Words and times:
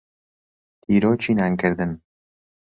تیرۆکی 0.81 1.33
نانکردن. 1.37 1.91